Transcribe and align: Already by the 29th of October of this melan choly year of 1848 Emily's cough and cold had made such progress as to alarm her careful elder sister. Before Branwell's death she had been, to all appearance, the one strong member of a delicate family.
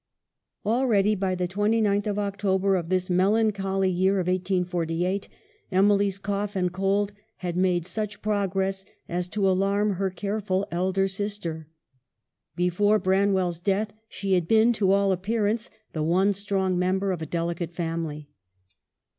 Already 0.65 1.13
by 1.13 1.35
the 1.35 1.47
29th 1.47 2.07
of 2.07 2.17
October 2.17 2.75
of 2.75 2.89
this 2.89 3.07
melan 3.07 3.51
choly 3.51 3.95
year 3.95 4.13
of 4.15 4.25
1848 4.25 5.29
Emily's 5.71 6.17
cough 6.17 6.55
and 6.55 6.73
cold 6.73 7.13
had 7.37 7.55
made 7.55 7.85
such 7.85 8.19
progress 8.23 8.83
as 9.07 9.27
to 9.27 9.47
alarm 9.47 9.91
her 9.97 10.09
careful 10.09 10.67
elder 10.71 11.07
sister. 11.07 11.67
Before 12.55 12.97
Branwell's 12.97 13.59
death 13.59 13.93
she 14.09 14.33
had 14.33 14.47
been, 14.47 14.73
to 14.73 14.91
all 14.91 15.11
appearance, 15.11 15.69
the 15.93 16.01
one 16.01 16.33
strong 16.33 16.79
member 16.79 17.11
of 17.11 17.21
a 17.21 17.27
delicate 17.27 17.75
family. 17.75 18.27